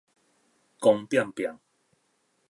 [0.79, 1.59] 狂抨抨